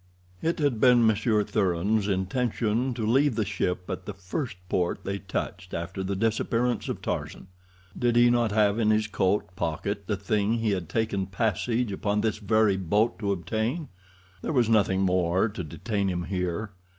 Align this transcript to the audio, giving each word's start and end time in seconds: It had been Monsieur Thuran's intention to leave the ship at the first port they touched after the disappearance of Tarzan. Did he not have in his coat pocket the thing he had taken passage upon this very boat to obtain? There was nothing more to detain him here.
It 0.41 0.57
had 0.57 0.81
been 0.81 1.05
Monsieur 1.05 1.43
Thuran's 1.43 2.07
intention 2.07 2.91
to 2.95 3.05
leave 3.05 3.35
the 3.35 3.45
ship 3.45 3.87
at 3.87 4.07
the 4.07 4.15
first 4.15 4.57
port 4.67 5.01
they 5.03 5.19
touched 5.19 5.75
after 5.75 6.01
the 6.03 6.15
disappearance 6.15 6.89
of 6.89 7.03
Tarzan. 7.03 7.49
Did 7.95 8.15
he 8.15 8.31
not 8.31 8.51
have 8.51 8.79
in 8.79 8.89
his 8.89 9.05
coat 9.05 9.55
pocket 9.55 10.07
the 10.07 10.17
thing 10.17 10.53
he 10.53 10.71
had 10.71 10.89
taken 10.89 11.27
passage 11.27 11.91
upon 11.91 12.21
this 12.21 12.39
very 12.39 12.77
boat 12.77 13.19
to 13.19 13.31
obtain? 13.31 13.89
There 14.41 14.53
was 14.53 14.67
nothing 14.69 15.01
more 15.01 15.47
to 15.49 15.63
detain 15.63 16.07
him 16.07 16.23
here. 16.23 16.71